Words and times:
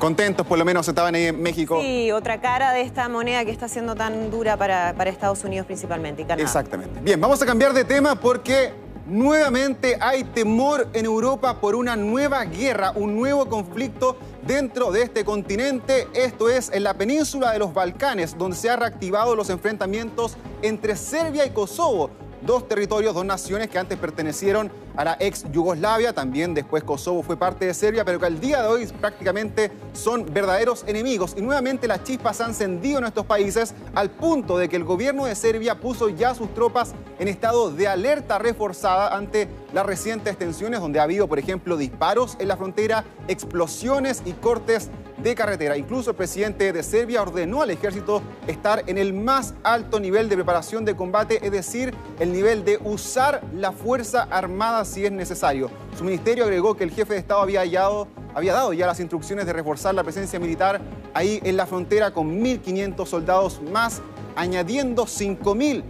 Contentos, 0.00 0.46
por 0.46 0.58
lo 0.58 0.64
menos 0.64 0.88
estaban 0.88 1.14
ahí 1.14 1.26
en 1.26 1.42
México. 1.42 1.78
Sí, 1.78 2.10
otra 2.10 2.40
cara 2.40 2.72
de 2.72 2.80
esta 2.80 3.06
moneda 3.10 3.44
que 3.44 3.50
está 3.50 3.68
siendo 3.68 3.94
tan 3.94 4.30
dura 4.30 4.56
para, 4.56 4.94
para 4.96 5.10
Estados 5.10 5.44
Unidos 5.44 5.66
principalmente 5.66 6.22
y 6.22 6.24
Canadá. 6.24 6.42
Exactamente. 6.42 7.00
Bien, 7.02 7.20
vamos 7.20 7.42
a 7.42 7.46
cambiar 7.46 7.74
de 7.74 7.84
tema 7.84 8.14
porque 8.14 8.72
nuevamente 9.06 9.98
hay 10.00 10.24
temor 10.24 10.88
en 10.94 11.04
Europa 11.04 11.60
por 11.60 11.74
una 11.74 11.96
nueva 11.96 12.44
guerra, 12.44 12.92
un 12.94 13.14
nuevo 13.14 13.46
conflicto 13.50 14.16
dentro 14.40 14.90
de 14.90 15.02
este 15.02 15.22
continente. 15.22 16.08
Esto 16.14 16.48
es 16.48 16.70
en 16.72 16.82
la 16.82 16.94
península 16.94 17.52
de 17.52 17.58
los 17.58 17.74
Balcanes, 17.74 18.38
donde 18.38 18.56
se 18.56 18.70
han 18.70 18.80
reactivado 18.80 19.36
los 19.36 19.50
enfrentamientos 19.50 20.38
entre 20.62 20.96
Serbia 20.96 21.44
y 21.44 21.50
Kosovo 21.50 22.10
dos 22.42 22.66
territorios, 22.68 23.14
dos 23.14 23.24
naciones 23.24 23.68
que 23.68 23.78
antes 23.78 23.98
pertenecieron 23.98 24.70
a 24.89 24.89
la 24.96 25.16
ex 25.18 25.44
Yugoslavia, 25.50 26.12
también 26.12 26.54
después 26.54 26.84
Kosovo 26.84 27.22
fue 27.22 27.36
parte 27.36 27.66
de 27.66 27.74
Serbia, 27.74 28.04
pero 28.04 28.18
que 28.18 28.26
al 28.26 28.40
día 28.40 28.62
de 28.62 28.68
hoy 28.68 28.86
prácticamente 28.86 29.70
son 29.92 30.26
verdaderos 30.32 30.84
enemigos. 30.86 31.34
Y 31.36 31.42
nuevamente 31.42 31.88
las 31.88 32.04
chispas 32.04 32.40
han 32.40 32.50
encendido 32.50 32.98
en 32.98 33.06
estos 33.06 33.26
países 33.26 33.74
al 33.94 34.10
punto 34.10 34.58
de 34.58 34.68
que 34.68 34.76
el 34.76 34.84
gobierno 34.84 35.24
de 35.24 35.34
Serbia 35.34 35.80
puso 35.80 36.08
ya 36.08 36.34
sus 36.34 36.52
tropas 36.54 36.92
en 37.18 37.28
estado 37.28 37.70
de 37.70 37.88
alerta 37.88 38.38
reforzada 38.38 39.16
ante 39.16 39.48
las 39.72 39.86
recientes 39.86 40.36
tensiones, 40.36 40.80
donde 40.80 41.00
ha 41.00 41.04
habido, 41.04 41.28
por 41.28 41.38
ejemplo, 41.38 41.76
disparos 41.76 42.36
en 42.38 42.48
la 42.48 42.56
frontera, 42.56 43.04
explosiones 43.28 44.22
y 44.24 44.32
cortes 44.32 44.90
de 45.22 45.34
carretera. 45.34 45.76
Incluso 45.76 46.10
el 46.10 46.16
presidente 46.16 46.72
de 46.72 46.82
Serbia 46.82 47.22
ordenó 47.22 47.62
al 47.62 47.70
ejército 47.70 48.22
estar 48.46 48.82
en 48.86 48.98
el 48.98 49.12
más 49.12 49.54
alto 49.62 50.00
nivel 50.00 50.28
de 50.28 50.36
preparación 50.36 50.84
de 50.84 50.96
combate, 50.96 51.44
es 51.44 51.52
decir, 51.52 51.94
el 52.18 52.32
nivel 52.32 52.64
de 52.64 52.78
usar 52.82 53.42
la 53.54 53.72
fuerza 53.72 54.26
armada 54.30 54.84
si 54.90 55.06
es 55.06 55.12
necesario. 55.12 55.70
Su 55.96 56.04
ministerio 56.04 56.44
agregó 56.44 56.76
que 56.76 56.84
el 56.84 56.90
jefe 56.90 57.14
de 57.14 57.20
Estado 57.20 57.40
había, 57.40 57.62
había 57.62 58.52
dado 58.52 58.72
ya 58.72 58.86
las 58.86 59.00
instrucciones 59.00 59.46
de 59.46 59.52
reforzar 59.52 59.94
la 59.94 60.02
presencia 60.02 60.38
militar 60.38 60.80
ahí 61.14 61.40
en 61.44 61.56
la 61.56 61.66
frontera 61.66 62.12
con 62.12 62.40
1.500 62.42 63.06
soldados 63.06 63.62
más, 63.62 64.02
añadiendo 64.36 65.04
5.000 65.04 65.82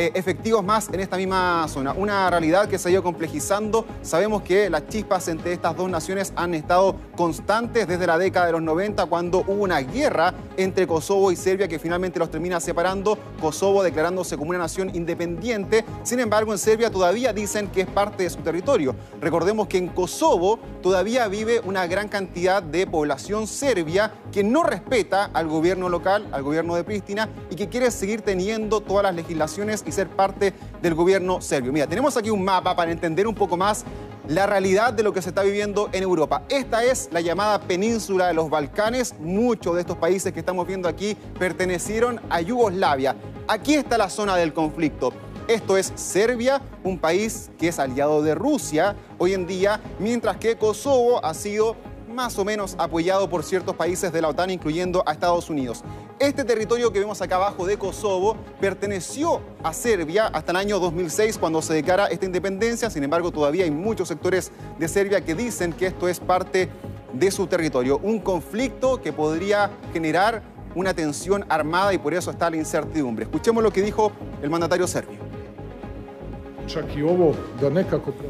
eh, 0.00 0.12
efectivos 0.14 0.64
más 0.64 0.88
en 0.90 1.00
esta 1.00 1.16
misma 1.16 1.66
zona. 1.66 1.92
Una 1.92 2.30
realidad 2.30 2.68
que 2.68 2.78
se 2.78 2.88
ha 2.88 2.92
ido 2.92 3.02
complejizando. 3.02 3.84
Sabemos 4.00 4.42
que 4.42 4.70
las 4.70 4.86
chispas 4.86 5.26
entre 5.26 5.52
estas 5.52 5.76
dos 5.76 5.90
naciones 5.90 6.32
han 6.36 6.54
estado 6.54 6.94
constantes 7.16 7.88
desde 7.88 8.06
la 8.06 8.16
década 8.16 8.46
de 8.46 8.52
los 8.52 8.62
90, 8.62 9.06
cuando 9.06 9.40
hubo 9.40 9.64
una 9.64 9.80
guerra 9.80 10.34
entre 10.56 10.86
Kosovo 10.86 11.32
y 11.32 11.36
Serbia 11.36 11.66
que 11.66 11.80
finalmente 11.80 12.20
los 12.20 12.30
termina 12.30 12.60
separando, 12.60 13.18
Kosovo 13.40 13.82
declarándose 13.82 14.36
como 14.36 14.50
una 14.50 14.60
nación 14.60 14.94
independiente. 14.94 15.84
Sin 16.04 16.20
embargo, 16.20 16.52
en 16.52 16.58
Serbia 16.58 16.92
todavía 16.92 17.32
dicen 17.32 17.66
que 17.66 17.80
es 17.80 17.88
parte 17.88 18.22
de 18.22 18.30
su 18.30 18.38
territorio. 18.38 18.94
Recordemos 19.20 19.66
que 19.66 19.78
en 19.78 19.88
Kosovo 19.88 20.60
todavía 20.80 21.26
vive 21.26 21.60
una 21.64 21.88
gran 21.88 22.06
cantidad 22.06 22.62
de 22.62 22.86
población 22.86 23.48
serbia 23.48 24.12
que 24.30 24.44
no 24.44 24.62
respeta 24.62 25.24
al 25.34 25.48
gobierno 25.48 25.88
local, 25.88 26.28
al 26.30 26.44
gobierno 26.44 26.76
de 26.76 26.84
Pristina, 26.84 27.28
y 27.50 27.56
que 27.56 27.68
quiere 27.68 27.90
seguir 27.90 28.20
teniendo 28.22 28.80
todas 28.80 29.02
las 29.02 29.16
legislaciones 29.16 29.82
y 29.88 29.92
ser 29.92 30.08
parte 30.08 30.52
del 30.80 30.94
gobierno 30.94 31.40
serbio. 31.40 31.72
Mira, 31.72 31.86
tenemos 31.86 32.16
aquí 32.16 32.30
un 32.30 32.44
mapa 32.44 32.76
para 32.76 32.92
entender 32.92 33.26
un 33.26 33.34
poco 33.34 33.56
más 33.56 33.84
la 34.28 34.46
realidad 34.46 34.92
de 34.92 35.02
lo 35.02 35.12
que 35.12 35.22
se 35.22 35.30
está 35.30 35.42
viviendo 35.42 35.88
en 35.92 36.02
Europa. 36.02 36.42
Esta 36.50 36.84
es 36.84 37.08
la 37.12 37.22
llamada 37.22 37.60
península 37.60 38.26
de 38.26 38.34
los 38.34 38.50
Balcanes. 38.50 39.14
Muchos 39.18 39.74
de 39.74 39.80
estos 39.80 39.96
países 39.96 40.32
que 40.32 40.40
estamos 40.40 40.66
viendo 40.66 40.88
aquí 40.88 41.16
pertenecieron 41.38 42.20
a 42.28 42.42
Yugoslavia. 42.42 43.16
Aquí 43.48 43.74
está 43.74 43.96
la 43.96 44.10
zona 44.10 44.36
del 44.36 44.52
conflicto. 44.52 45.12
Esto 45.48 45.78
es 45.78 45.92
Serbia, 45.94 46.60
un 46.84 46.98
país 46.98 47.50
que 47.58 47.68
es 47.68 47.78
aliado 47.78 48.22
de 48.22 48.34
Rusia 48.34 48.94
hoy 49.16 49.32
en 49.32 49.46
día, 49.46 49.80
mientras 49.98 50.36
que 50.36 50.56
Kosovo 50.58 51.24
ha 51.24 51.32
sido 51.32 51.74
más 52.08 52.38
o 52.38 52.44
menos 52.44 52.74
apoyado 52.78 53.28
por 53.28 53.42
ciertos 53.42 53.76
países 53.76 54.12
de 54.12 54.22
la 54.22 54.28
OTAN, 54.28 54.50
incluyendo 54.50 55.02
a 55.06 55.12
Estados 55.12 55.50
Unidos. 55.50 55.84
Este 56.18 56.44
territorio 56.44 56.92
que 56.92 56.98
vemos 57.00 57.22
acá 57.22 57.36
abajo 57.36 57.66
de 57.66 57.76
Kosovo 57.76 58.36
perteneció 58.60 59.40
a 59.62 59.72
Serbia 59.72 60.26
hasta 60.26 60.50
el 60.52 60.56
año 60.56 60.78
2006 60.80 61.38
cuando 61.38 61.62
se 61.62 61.74
declara 61.74 62.06
esta 62.06 62.26
independencia. 62.26 62.90
Sin 62.90 63.04
embargo, 63.04 63.30
todavía 63.30 63.64
hay 63.64 63.70
muchos 63.70 64.08
sectores 64.08 64.50
de 64.78 64.88
Serbia 64.88 65.20
que 65.20 65.34
dicen 65.34 65.72
que 65.72 65.86
esto 65.86 66.08
es 66.08 66.18
parte 66.18 66.68
de 67.12 67.30
su 67.30 67.46
territorio. 67.46 67.98
Un 68.02 68.20
conflicto 68.20 69.00
que 69.00 69.12
podría 69.12 69.70
generar 69.92 70.42
una 70.74 70.94
tensión 70.94 71.44
armada 71.48 71.94
y 71.94 71.98
por 71.98 72.14
eso 72.14 72.30
está 72.30 72.50
la 72.50 72.56
incertidumbre. 72.56 73.24
Escuchemos 73.24 73.62
lo 73.62 73.72
que 73.72 73.82
dijo 73.82 74.12
el 74.42 74.50
mandatario 74.50 74.86
serbio. 74.86 75.27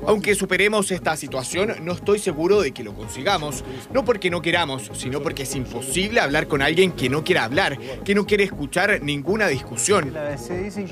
Aunque 0.06 0.34
superemos 0.34 0.90
esta 0.90 1.16
situación, 1.16 1.74
no 1.82 1.92
estoy 1.92 2.18
seguro 2.18 2.60
de 2.60 2.72
que 2.72 2.84
lo 2.84 2.94
consigamos. 2.94 3.64
No 3.92 4.04
porque 4.04 4.30
no 4.30 4.40
queramos, 4.40 4.90
sino 4.94 5.20
porque 5.20 5.42
es 5.42 5.54
imposible 5.54 6.20
hablar 6.20 6.48
con 6.48 6.62
alguien 6.62 6.92
que 6.92 7.08
no 7.08 7.24
quiera 7.24 7.44
hablar, 7.44 7.78
que 8.04 8.14
no 8.14 8.26
quiere 8.26 8.44
escuchar 8.44 9.02
ninguna 9.02 9.48
discusión. 9.48 10.14
Se 10.36 10.62
dice 10.62 10.86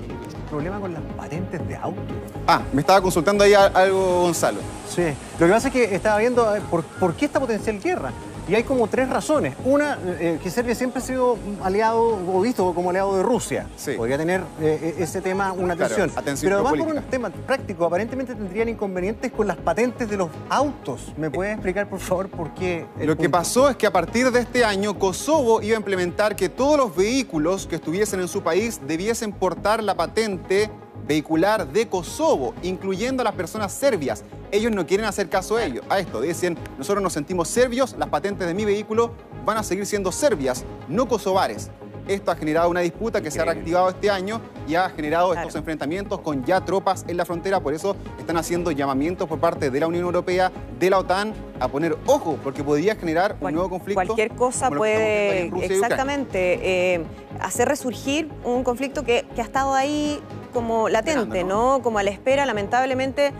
problema 0.50 0.80
con 0.80 0.92
las 0.92 1.02
patentes 1.16 1.66
de 1.68 1.76
auto. 1.76 2.00
Ah, 2.46 2.62
me 2.72 2.80
estaba 2.80 3.00
consultando 3.00 3.44
ahí 3.44 3.54
algo 3.54 4.22
Gonzalo. 4.22 4.60
Sí, 4.88 5.02
lo 5.38 5.46
que 5.46 5.52
pasa 5.52 5.68
es 5.68 5.74
que 5.74 5.94
estaba 5.94 6.18
viendo 6.18 6.54
eh, 6.54 6.62
por, 6.70 6.84
por 6.84 7.14
qué 7.14 7.26
esta 7.26 7.40
potencial 7.40 7.80
guerra. 7.80 8.12
Y 8.48 8.54
hay 8.54 8.62
como 8.62 8.86
tres 8.86 9.08
razones. 9.08 9.54
Una, 9.64 9.98
eh, 10.20 10.38
que 10.42 10.50
Serbia 10.50 10.74
siempre 10.74 11.02
ha 11.02 11.04
sido 11.04 11.36
aliado 11.62 12.00
o 12.00 12.40
visto 12.40 12.72
como 12.74 12.90
aliado 12.90 13.16
de 13.16 13.22
Rusia. 13.22 13.66
Podría 13.96 14.16
tener 14.16 14.42
eh, 14.60 14.94
e-, 14.98 15.02
ese 15.02 15.20
tema 15.20 15.52
una 15.52 15.74
tensión. 15.76 16.10
Pero 16.40 16.56
además 16.56 16.72
por 16.74 16.96
un 16.96 17.02
tema 17.04 17.30
práctico, 17.30 17.84
aparentemente 17.84 18.34
tendrían 18.34 18.68
inconvenientes 18.68 19.32
con 19.32 19.46
las 19.46 19.56
patentes 19.56 20.08
de 20.08 20.16
los 20.16 20.30
autos. 20.48 21.12
¿Me 21.16 21.30
puedes 21.30 21.54
explicar, 21.54 21.88
por 21.88 21.98
favor, 21.98 22.28
por 22.28 22.54
qué? 22.54 22.86
Lo 23.00 23.16
que 23.16 23.28
pasó 23.28 23.68
es 23.68 23.76
que 23.76 23.86
a 23.86 23.92
partir 23.92 24.30
de 24.30 24.40
este 24.40 24.64
año, 24.64 24.98
Kosovo 24.98 25.60
iba 25.62 25.76
a 25.76 25.78
implementar 25.78 26.36
que 26.36 26.48
todos 26.48 26.76
los 26.76 26.94
vehículos 26.94 27.66
que 27.66 27.76
estuviesen 27.76 28.20
en 28.20 28.28
su 28.28 28.42
país 28.42 28.80
debiesen 28.86 29.32
portar 29.32 29.82
la 29.82 29.94
patente 29.96 30.70
vehicular 31.06 31.66
de 31.66 31.88
Kosovo, 31.88 32.54
incluyendo 32.62 33.22
a 33.22 33.24
las 33.24 33.34
personas 33.34 33.72
serbias. 33.72 34.24
Ellos 34.50 34.72
no 34.72 34.86
quieren 34.86 35.06
hacer 35.06 35.28
caso 35.28 35.56
a 35.56 35.64
ello, 35.64 35.82
a 35.88 35.98
esto. 35.98 36.20
Dicen, 36.20 36.56
nosotros 36.78 37.02
nos 37.02 37.12
sentimos 37.12 37.48
serbios, 37.48 37.94
las 37.98 38.08
patentes 38.08 38.46
de 38.46 38.54
mi 38.54 38.64
vehículo 38.64 39.12
van 39.44 39.58
a 39.58 39.62
seguir 39.62 39.86
siendo 39.86 40.12
serbias, 40.12 40.64
no 40.88 41.06
kosovares. 41.08 41.70
Esto 42.08 42.30
ha 42.30 42.36
generado 42.36 42.70
una 42.70 42.80
disputa 42.80 43.20
que 43.20 43.30
se 43.30 43.40
ha 43.40 43.44
reactivado 43.44 43.88
este 43.88 44.10
año 44.10 44.40
y 44.68 44.74
ha 44.76 44.88
generado 44.90 45.34
estos 45.34 45.56
enfrentamientos 45.56 46.20
con 46.20 46.44
ya 46.44 46.64
tropas 46.64 47.04
en 47.08 47.16
la 47.16 47.24
frontera. 47.24 47.60
Por 47.60 47.74
eso 47.74 47.96
están 48.18 48.36
haciendo 48.36 48.70
llamamientos 48.70 49.28
por 49.28 49.40
parte 49.40 49.70
de 49.70 49.80
la 49.80 49.86
Unión 49.86 50.04
Europea, 50.04 50.52
de 50.78 50.90
la 50.90 50.98
OTAN, 50.98 51.34
a 51.58 51.68
poner 51.68 51.96
ojo, 52.06 52.38
porque 52.44 52.62
podría 52.62 52.94
generar 52.94 53.36
un 53.40 53.52
nuevo 53.52 53.70
conflicto. 53.70 54.04
Cualquier 54.04 54.30
cosa 54.32 54.70
puede, 54.70 55.50
exactamente, 55.64 56.94
eh, 56.94 57.04
hacer 57.40 57.68
resurgir 57.68 58.28
un 58.44 58.62
conflicto 58.62 59.02
que, 59.04 59.26
que 59.34 59.40
ha 59.40 59.44
estado 59.44 59.74
ahí 59.74 60.20
como 60.52 60.88
latente, 60.88 61.44
¿no? 61.44 61.80
Como 61.82 61.98
a 61.98 62.02
la 62.02 62.10
espera, 62.10 62.46
lamentablemente, 62.46 63.32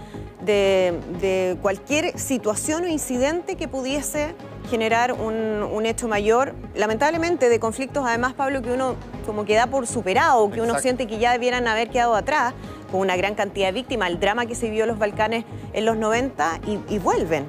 de, 0.46 1.58
cualquier 1.60 2.18
situación 2.18 2.84
o 2.84 2.86
incidente 2.86 3.56
que 3.56 3.68
pudiese 3.68 4.34
generar 4.70 5.12
un, 5.12 5.86
hecho 5.86 6.08
mayor, 6.08 6.54
lamentablemente 6.74 7.48
de 7.48 7.60
conflictos 7.60 8.04
además, 8.06 8.34
Pablo, 8.34 8.62
que 8.62 8.72
uno 8.72 8.96
como 9.24 9.44
queda 9.44 9.66
por 9.68 9.86
superado, 9.86 10.50
que 10.50 10.60
uno 10.60 10.78
siente 10.80 11.06
que 11.06 11.18
ya 11.18 11.32
debieran 11.32 11.68
haber 11.68 11.90
quedado 11.90 12.14
atrás, 12.14 12.54
con 12.90 13.00
una 13.00 13.16
gran 13.16 13.34
cantidad 13.34 13.66
de 13.66 13.72
víctimas, 13.72 14.10
el 14.10 14.20
drama 14.20 14.46
que 14.46 14.54
se 14.54 14.66
vivió 14.66 14.84
en 14.84 14.90
los 14.90 14.98
Balcanes 14.98 15.44
en 15.72 15.84
los 15.84 15.96
90 15.96 16.60
y, 16.88 16.98
vuelven. 16.98 17.46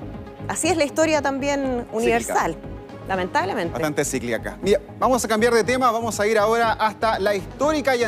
Así 0.48 0.68
es 0.68 0.78
la 0.78 0.86
historia 0.86 1.22
también 1.22 1.86
universal. 1.92 2.56
Lamentablemente. 3.08 3.72
Bastante 3.72 4.04
cíclica. 4.04 4.58
Mira, 4.62 4.82
vamos 5.00 5.24
a 5.24 5.28
cambiar 5.30 5.54
de 5.54 5.64
tema, 5.64 5.92
vamos 5.92 6.20
a 6.20 6.28
ir 6.28 6.38
ahora 6.38 6.74
hasta 6.74 7.20
la 7.20 7.36
histórica 7.36 7.96
y 7.96 7.96